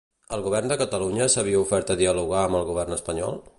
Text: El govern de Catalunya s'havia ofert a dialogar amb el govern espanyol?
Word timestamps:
El 0.37 0.43
govern 0.45 0.71
de 0.71 0.77
Catalunya 0.81 1.27
s'havia 1.35 1.61
ofert 1.67 1.93
a 1.95 1.99
dialogar 2.01 2.43
amb 2.47 2.61
el 2.61 2.69
govern 2.73 2.99
espanyol? 3.01 3.41